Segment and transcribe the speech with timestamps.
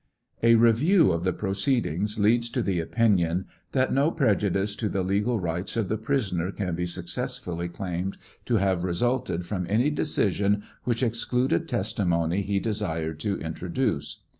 [0.41, 5.39] A review of the proceedings leads to the opinion that no prejudice to the legal
[5.39, 8.17] rights of the prisoner can be successfully claimed
[8.47, 14.21] to have resulted from any decision which excluded testimony he desired to introduce.